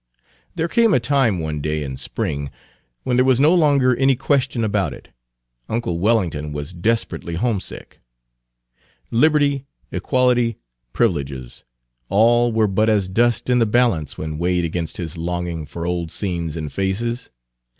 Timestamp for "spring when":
1.95-3.17